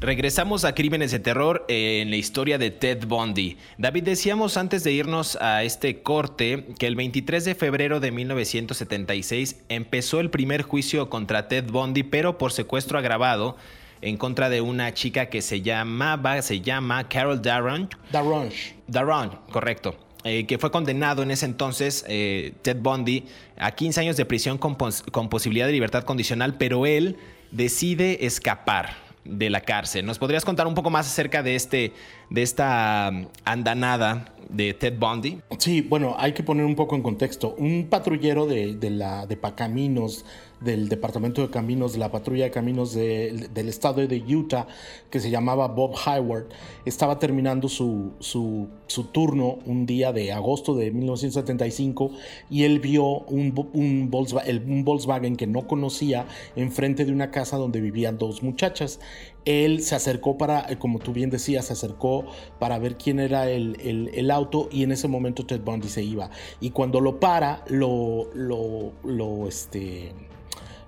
[0.00, 3.56] Regresamos a Crímenes de Terror en la historia de Ted Bundy.
[3.78, 9.62] David, decíamos antes de irnos a este corte que el 23 de febrero de 1976
[9.68, 13.56] empezó el primer juicio contra Ted Bundy, pero por secuestro agravado
[14.02, 17.88] en contra de una chica que se llamaba, se llama Carol Darron.
[18.10, 18.74] Darronch.
[18.88, 19.96] Darron, correcto.
[20.24, 23.24] Eh, que fue condenado en ese entonces, eh, Ted Bundy,
[23.56, 24.76] a 15 años de prisión con,
[25.10, 27.16] con posibilidad de libertad condicional, pero él
[27.50, 30.04] decide escapar de la cárcel.
[30.04, 31.92] ¿Nos podrías contar un poco más acerca de, este,
[32.30, 35.40] de esta um, andanada de Ted Bundy?
[35.58, 37.54] Sí, bueno, hay que poner un poco en contexto.
[37.56, 40.24] Un patrullero de, de la, de Pacaminos
[40.64, 44.66] del Departamento de Caminos, de la Patrulla de Caminos del estado de Utah,
[45.10, 46.46] que se llamaba Bob Hayward,
[46.84, 48.68] estaba terminando su, su,
[49.12, 52.10] turno un día de agosto de 1975
[52.50, 58.18] y él vio un, un, Volkswagen, que no conocía enfrente de una casa donde vivían
[58.18, 59.00] dos muchachas.
[59.44, 62.24] Él se acercó para, eh, como tú bien decías, se acercó
[62.58, 66.30] para ver quién era el, el, auto y en ese momento Ted Bundy se iba.
[66.60, 70.12] Y cuando lo para, lo, lo, lo, este,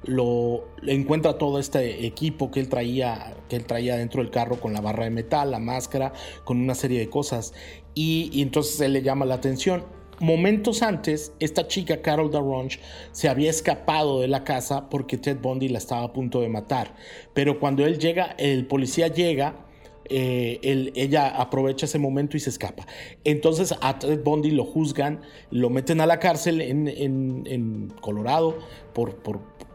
[0.06, 4.72] lo encuentra todo este equipo que él traía que él traía dentro del carro con
[4.72, 6.12] la barra de metal, la máscara,
[6.44, 7.52] con una serie de cosas
[7.94, 9.84] y, entonces él le llama la atención.
[10.20, 12.78] Momentos antes, esta chica Carol Darronch
[13.12, 16.94] se había escapado de la casa porque Ted Bundy la estaba a punto de matar.
[17.32, 19.66] Pero cuando él llega, el policía llega,
[20.06, 22.86] eh, ella aprovecha ese momento y se escapa.
[23.24, 28.58] Entonces a Ted Bundy lo juzgan, lo meten a la cárcel en, Colorado
[28.92, 29.16] por,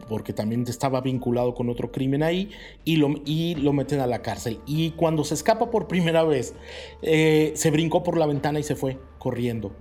[0.10, 2.50] porque también estaba vinculado con otro crimen ahí,
[2.84, 4.60] y lo, y lo meten a la cárcel.
[4.65, 6.54] Y cuando se escapa por primera vez,
[7.02, 9.72] eh, se brincó por la ventana y se fue corriendo.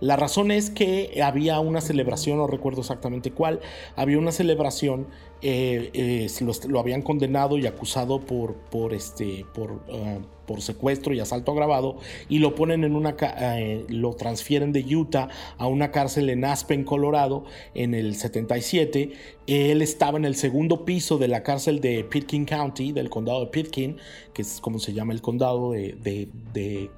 [0.00, 3.60] La razón es que había una celebración, no recuerdo exactamente cuál,
[3.96, 5.06] había una celebración,
[5.42, 6.28] eh, eh,
[6.68, 11.96] lo, habían condenado y acusado por, por, este, por, ah, por secuestro y asalto agravado
[12.28, 16.84] y lo ponen en una, eh, lo transfieren de Utah a una cárcel en Aspen,
[16.84, 17.44] Colorado,
[17.74, 19.12] en el 77.
[19.46, 23.46] Él estaba en el segundo piso de la cárcel de Pitkin County, del condado de
[23.46, 23.98] Pitkin,
[24.32, 26.90] que es como se llama el condado de, de de,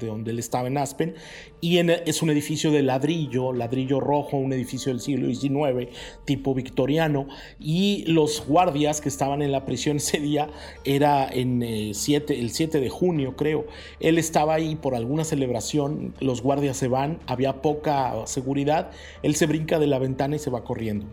[0.00, 1.14] donde él estaba en Aspen,
[1.60, 5.88] y es un edificio de ladrillo, ladrillo rojo, un edificio del siglo XIX,
[6.24, 10.48] tipo victoriano, y los guardias que estaban en la prisión ese día
[10.84, 13.66] era en eh, el 7 de junio, creo.
[14.00, 18.90] Él estaba ahí por alguna celebración, los guardias se van, había poca seguridad,
[19.22, 21.06] él se brinca de la ventana y se va corriendo.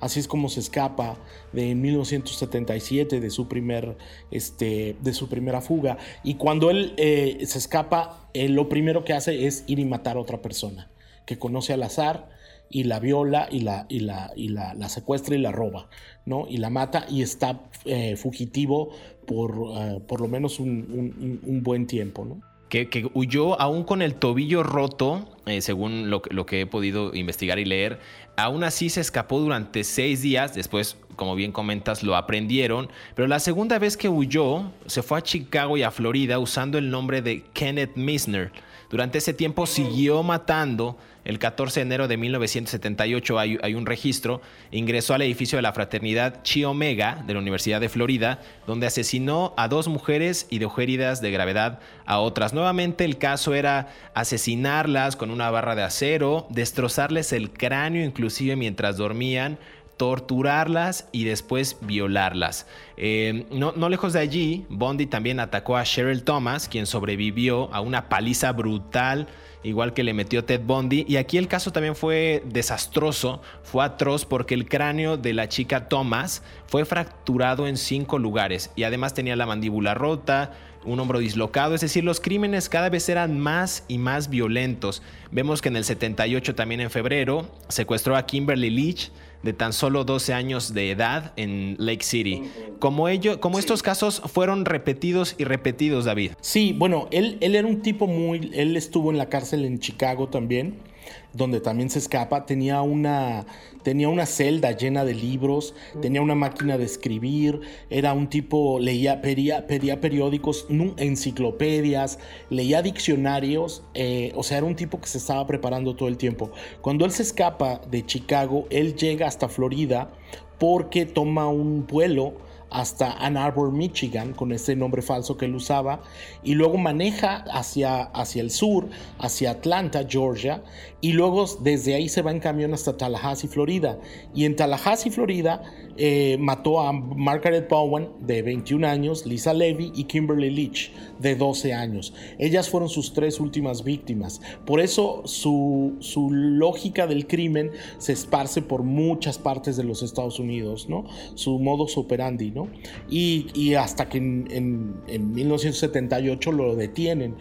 [0.00, 1.18] Así es como se escapa
[1.52, 3.96] de 1977 de su, primer,
[4.30, 5.98] este, de su primera fuga.
[6.24, 10.20] Y cuando él eh, se escapa, lo primero que hace es ir y matar a
[10.20, 10.90] otra persona
[11.26, 12.28] que conoce al azar
[12.70, 15.88] y la viola y la, y la, y la, secuestra y la roba,
[16.24, 16.46] ¿no?
[16.48, 18.90] Y la mata y está eh, fugitivo
[19.26, 22.40] por eh, por lo menos un, un buen tiempo, ¿no?
[22.70, 27.58] que, huyó aún con el tobillo roto, eh, según lo, lo, que he podido investigar
[27.58, 27.98] y leer.
[28.40, 33.38] Aún así se escapó durante seis días, después, como bien comentas, lo aprendieron, pero la
[33.38, 37.42] segunda vez que huyó se fue a Chicago y a Florida usando el nombre de
[37.52, 38.50] Kenneth Misner.
[38.90, 44.40] Durante ese tiempo siguió matando el 14 de enero de 1978 hay, un registro,
[44.72, 49.54] ingresó al edificio de la fraternidad Chi Omega de la Universidad de Florida, donde asesinó
[49.56, 52.52] a dos mujeres y dejó heridas de gravedad a otras.
[52.52, 58.96] Nuevamente el caso era asesinarlas con una barra de acero, destrozarles el cráneo inclusive mientras
[58.96, 59.58] dormían,
[60.00, 62.66] torturarlas y después violarlas.
[62.96, 67.82] Eh, no, no, lejos de allí, Bondi también atacó a Cheryl Thomas, quien sobrevivió a
[67.82, 69.28] una paliza brutal
[69.62, 71.04] igual que le metió Ted Bundy.
[71.06, 75.86] Y aquí el caso también fue desastroso, fue atroz porque el cráneo de la chica
[75.90, 81.74] Thomas fue fracturado en cinco lugares y además tenía la mandíbula rota, un hombro dislocado,
[81.74, 85.02] es decir, los crímenes cada vez eran más y más violentos.
[85.30, 89.10] Vemos que en el 78, también en febrero, secuestró a Kimberly Leach
[89.42, 92.42] de tan solo 12 años de edad en Lake City.
[92.78, 96.32] Como, ello, como estos casos fueron repetidos y repetidos, David.
[96.40, 98.50] Sí, bueno, él, él era un tipo muy...
[98.54, 100.89] Él estuvo en la cárcel en Chicago también
[101.32, 103.46] donde también se escapa, tenía una,
[103.82, 109.20] tenía una celda llena de libros, tenía una máquina de escribir, era un tipo, leía,
[109.20, 115.46] pedía, pedía periódicos, enciclopedias, leía diccionarios, eh, o sea, era un tipo que se estaba
[115.46, 116.50] preparando todo el tiempo.
[116.80, 120.10] Cuando él se escapa de Chicago, él llega hasta Florida
[120.58, 122.34] porque toma un vuelo
[122.70, 126.02] hasta Ann Arbor, Michigan, con ese nombre falso que él usaba,
[126.42, 130.62] y luego maneja hacia, hacia el sur, hacia Atlanta, Georgia,
[131.00, 133.98] y luego desde ahí se va en camión hasta Tallahassee, Florida.
[134.34, 135.62] Y en Tallahassee, Florida,
[135.96, 141.74] eh, mató a Margaret Bowen, de 21 años, Lisa Levy y Kimberly Leach, de 12
[141.74, 142.14] años.
[142.38, 144.40] Ellas fueron sus tres últimas víctimas.
[144.64, 150.38] Por eso su, su lógica del crimen se esparce por muchas partes de los Estados
[150.38, 151.04] Unidos, ¿no?
[151.34, 152.59] Su modus operandi, ¿no?
[153.08, 157.36] Y, hasta que en, en 1978 lo detienen.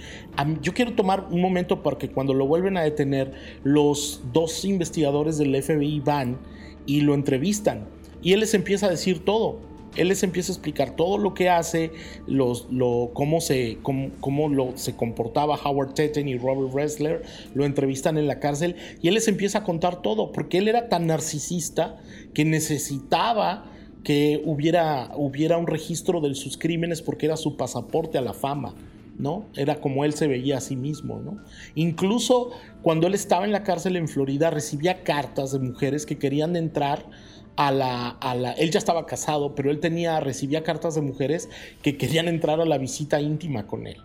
[0.62, 3.32] Yo quiero tomar un momento porque cuando lo vuelven a detener,
[3.64, 6.38] los dos investigadores del FBI van
[6.86, 7.88] y lo entrevistan
[8.22, 9.60] y él les empieza a decir todo.
[9.96, 11.92] Él les empieza a explicar todo lo que hace,
[12.28, 17.24] los, lo, cómo, se, cómo, lo, se comportaba Howard Tetten y Robert Ressler,
[17.56, 20.90] lo entrevistan en la cárcel y él les empieza a contar todo, porque él era
[20.90, 21.98] tan narcisista
[22.36, 23.66] que necesitaba
[24.04, 28.76] que hubiera, hubiera un registro de sus crímenes porque era su pasaporte a la fama.
[29.18, 29.48] ¿no?
[29.54, 31.40] Era como él se veía a sí mismo, ¿no?
[31.76, 36.56] Incluso cuando él estaba en la cárcel en Florida recibía cartas de mujeres que querían
[36.56, 37.06] entrar
[37.58, 41.50] a la, a la, él ya estaba casado, pero él tenía, recibía cartas de mujeres
[41.82, 43.98] que querían entrar a la visita íntima con él.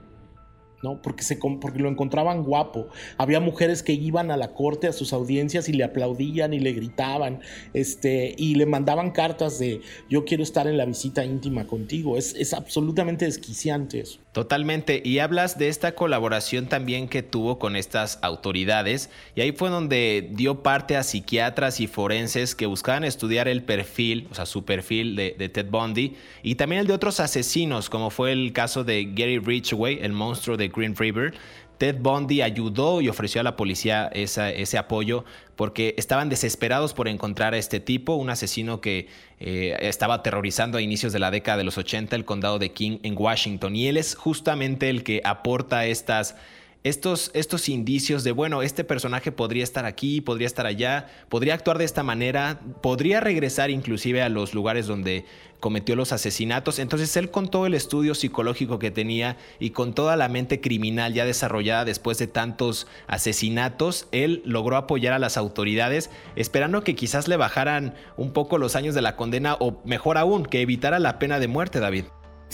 [0.85, 1.03] ¿No?
[1.03, 2.89] Porque, se, porque lo encontraban guapo.
[3.18, 6.72] Había mujeres que iban a la corte, a sus audiencias y le aplaudían y le
[6.72, 7.41] gritaban,
[7.72, 12.16] este, y le mandaban cartas de yo quiero estar en la visita íntima contigo.
[12.16, 14.20] Es, es absolutamente desquiciante eso.
[14.35, 15.01] Totalmente.
[15.05, 19.09] Y hablas de esta colaboración también que tuvo con estas autoridades.
[19.37, 24.26] Y ahí fue donde dio parte a psiquiatras y forenses que buscaban estudiar el perfil,
[24.32, 28.32] o sea, su perfil de, Ted Bundy, y también el de otros asesinos, como fue
[28.32, 31.34] el caso de Gary Ridgway, el monstruo de Green River,
[31.78, 35.24] Ted Bundy ayudó y ofreció a la policía ese apoyo
[35.56, 39.08] porque estaban desesperados por encontrar a este tipo, un asesino que
[39.40, 42.98] eh, estaba aterrorizando a inicios de la década de los 80 el condado de King
[43.02, 43.74] en Washington.
[43.76, 46.36] Y él es justamente el que aporta estas
[46.85, 51.78] estos, estos indicios de, bueno, este personaje podría estar aquí, podría estar allá, podría actuar
[51.78, 55.24] de esta manera, podría regresar inclusive a los lugares donde
[55.61, 56.78] cometió los asesinatos.
[56.78, 61.14] Entonces él con todo el estudio psicológico que tenía y con toda la mente criminal
[61.14, 67.28] ya desarrollada después de tantos asesinatos, él logró apoyar a las autoridades esperando que quizás
[67.28, 71.18] le bajaran un poco los años de la condena o mejor aún, que evitara la
[71.18, 72.05] pena de muerte, David.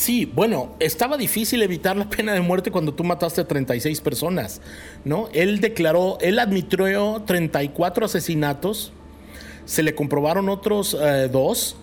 [0.01, 4.63] Sí, bueno, estaba difícil evitar la pena de muerte cuando tú mataste a 36 personas,
[5.05, 5.29] ¿no?
[5.35, 8.95] Él declaró, él admitió 34 asesinatos,
[9.67, 11.77] se le comprobaron otros eh, dos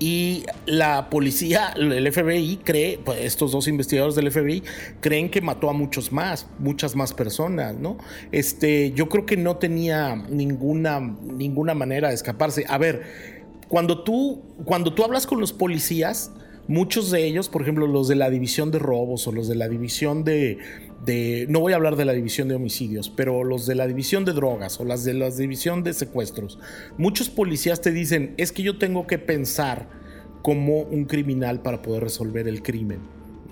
[0.00, 4.64] y la policía, el FBI cree, pues estos dos investigadores del FBI
[4.98, 7.96] creen que mató a muchos más, muchas más personas, ¿no?
[8.32, 12.64] Este, yo creo que no tenía ninguna, ninguna manera de escaparse.
[12.68, 13.02] A ver,
[13.68, 16.32] cuando tú, cuando tú hablas con los policías,
[16.72, 19.68] Muchos de ellos, por ejemplo, los de la división de robos o los de la
[19.68, 20.56] división de,
[21.50, 24.32] no voy a hablar de la división de homicidios, pero los de la división de
[24.32, 26.58] drogas o las de la división de secuestros,
[26.96, 29.86] muchos policías te dicen, es que yo tengo que pensar
[30.40, 33.00] como un criminal para poder resolver el crimen.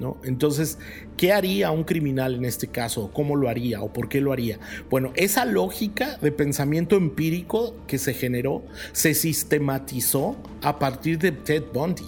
[0.01, 0.17] ¿No?
[0.25, 0.79] Entonces,
[1.19, 3.11] ¿qué haría un criminal en este caso?
[3.13, 3.83] ¿Cómo lo haría?
[3.83, 4.59] ¿O por qué lo haría?
[4.89, 8.63] Bueno, esa lógica de pensamiento empírico que se generó
[8.93, 12.07] se sistematizó a partir de Ted Bundy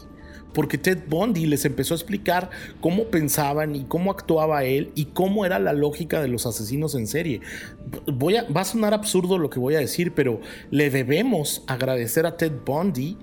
[0.53, 2.51] porque Ted Bundy les empezó a explicar
[2.81, 7.07] cómo pensaban y cómo actuaba él y cómo era la lógica de los asesinos en
[7.07, 7.41] serie.
[8.07, 10.41] Voy a, va a sonar absurdo lo que voy a decir, pero
[10.71, 13.17] le debemos agradecer a Ted Bundy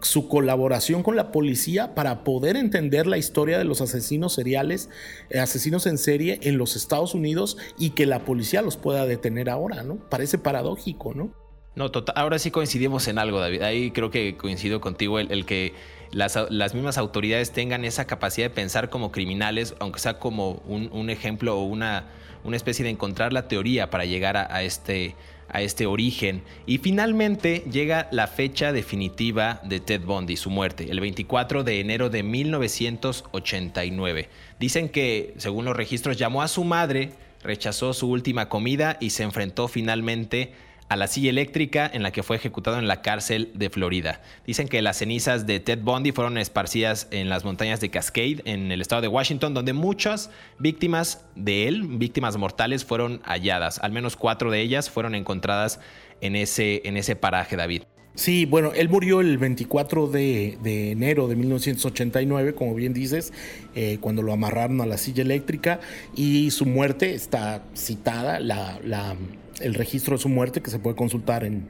[0.00, 4.90] su colaboración con la policía para poder entender la historia de los asesinos seriales,
[5.30, 9.50] eh, asesinos en serie en los Estados Unidos y que la policía los pueda detener
[9.50, 9.96] ahora, ¿no?
[10.08, 11.32] Parece paradójico, ¿no?
[11.74, 13.62] No, total, ahora sí coincidimos en algo, David.
[13.62, 15.74] Ahí creo que coincido contigo el, que
[16.12, 21.58] las, mismas autoridades tengan esa capacidad de pensar como criminales, aunque sea como un, ejemplo
[21.58, 22.06] o una,
[22.44, 25.14] una, especie de encontrar la teoría para llegar a, este,
[25.48, 26.42] a este origen.
[26.66, 32.10] Y finalmente llega la fecha definitiva de Ted Bundy, su muerte, el 24 de enero
[32.10, 34.28] de 1989.
[34.58, 39.22] Dicen que, según los registros, llamó a su madre, rechazó su última comida y se
[39.22, 43.70] enfrentó finalmente a la silla eléctrica en la que fue ejecutado en la cárcel de
[43.70, 44.22] Florida.
[44.46, 48.72] Dicen que las cenizas de Ted Bundy fueron esparcidas en las montañas de Cascade, en
[48.72, 53.78] el estado de Washington, donde muchas víctimas de él, víctimas mortales, fueron halladas.
[53.80, 55.80] Al menos cuatro de ellas fueron encontradas
[56.20, 57.82] en ese, en ese paraje, David.
[58.18, 60.58] Sí, bueno, él murió el 24 de,
[60.90, 63.32] enero de 1989, como bien dices,
[63.76, 65.78] eh, cuando lo amarraron a la silla eléctrica
[66.16, 69.14] y su muerte está citada, la, la
[69.60, 71.68] el registro de su muerte que se puede consultar en,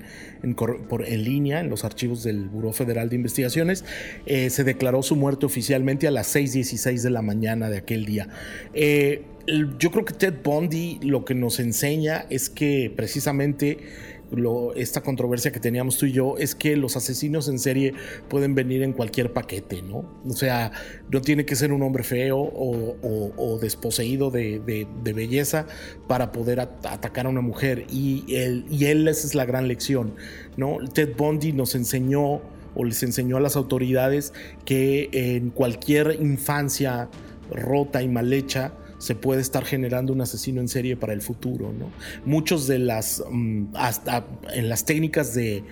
[0.54, 3.84] por, en línea en los archivos del Buró Federal de Investigaciones.
[4.26, 8.28] Eh, se declaró su muerte oficialmente a las 6.16 de la mañana de aquel día.
[8.74, 9.22] Eh,
[9.78, 13.78] yo creo que Ted Bundy lo que nos enseña es que precisamente
[14.76, 17.94] esta controversia que teníamos tú y yo es que los asesinos en serie
[18.28, 20.04] pueden venir en cualquier paquete, ¿no?
[20.26, 20.72] O sea,
[21.10, 25.66] no tiene que ser un hombre feo o, desposeído de, belleza
[26.06, 27.86] para poder atacar a una mujer.
[27.90, 30.14] Y él, y él, esa es la gran lección,
[30.56, 30.78] ¿no?
[30.92, 32.40] Ted Bundy nos enseñó
[32.74, 34.32] o les enseñó a las autoridades
[34.64, 37.08] que en cualquier infancia
[37.50, 41.72] rota y mal hecha, se puede estar generando un asesino en serie para el futuro.
[41.72, 41.90] ¿no?
[42.24, 45.64] Muchos de las, mm, hasta en las técnicas de,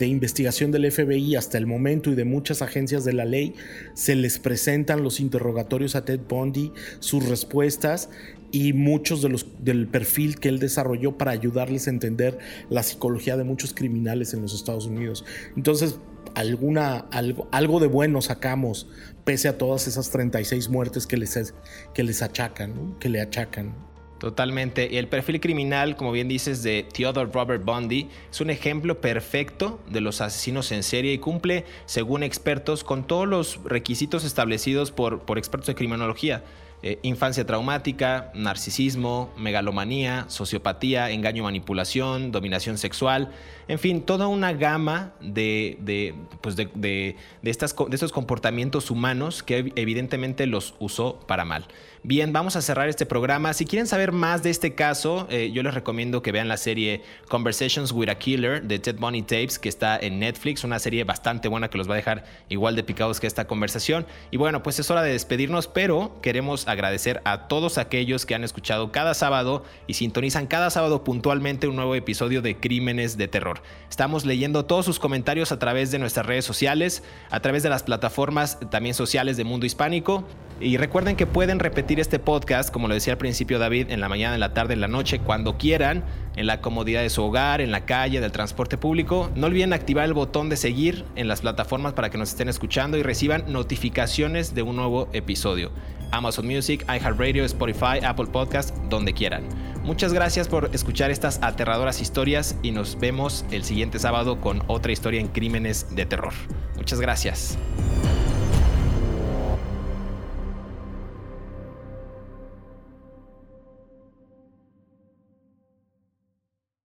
[0.00, 3.54] investigación del FBI hasta el momento y de muchas agencias de la ley,
[3.94, 8.10] se les presentan los interrogatorios a Ted Bundy, sus respuestas
[8.52, 12.38] y muchos de los del perfil que él desarrolló para ayudarles a entender
[12.70, 15.24] la psicología de muchos criminales en los Estados Unidos.
[15.56, 15.98] Entonces,
[16.34, 18.88] alguna, algo, algo de bueno sacamos
[19.24, 21.54] pese a todas esas 36 muertes que les,
[21.94, 23.74] que les achacan, que le achacan.
[24.18, 24.88] Totalmente.
[24.90, 29.80] Y el perfil criminal, como bien dices, de Theodore Robert Bundy es un ejemplo perfecto
[29.90, 35.22] de los asesinos en serie y cumple, según expertos, con todos los requisitos establecidos por,
[35.22, 36.42] por expertos de criminología.
[36.86, 43.30] Eh, infancia traumática, narcisismo, megalomanía, sociopatía, engaño, manipulación, dominación sexual,
[43.68, 49.72] en fin, toda una gama de, de, pues de, estas, de estos comportamientos humanos que
[49.76, 51.66] evidentemente los usó para mal.
[52.02, 53.54] Bien, vamos a cerrar este programa.
[53.54, 57.00] Si quieren saber más de este caso, eh, yo les recomiendo que vean la serie
[57.30, 61.48] Conversations with a Killer de Ted Bunny Tapes, que está en Netflix, una serie bastante
[61.48, 64.04] buena que los va a dejar igual de picados que esta conversación.
[64.30, 68.44] Y bueno, pues es hora de despedirnos, pero queremos agradecer a todos aquellos que han
[68.44, 73.62] escuchado cada sábado y sintonizan cada sábado puntualmente un nuevo episodio de Crímenes de Terror.
[73.88, 77.82] Estamos leyendo todos sus comentarios a través de nuestras redes sociales, a través de las
[77.82, 80.24] plataformas también sociales de Mundo Hispánico.
[80.60, 84.08] Y recuerden que pueden repetir este podcast, como lo decía al principio David, en la
[84.08, 86.04] mañana, en la tarde, en la noche, cuando quieran,
[86.36, 89.30] en la comodidad de su hogar, en la calle, del transporte público.
[89.34, 92.96] No olviden activar el botón de seguir en las plataformas para que nos estén escuchando
[92.96, 95.72] y reciban notificaciones de un nuevo episodio.
[96.12, 99.44] Amazon Music, iHeartRadio, Spotify, Apple Podcast, donde quieran.
[99.82, 104.92] Muchas gracias por escuchar estas aterradoras historias y nos vemos el siguiente sábado con otra
[104.92, 106.32] historia en crímenes de terror.
[106.76, 107.58] Muchas gracias.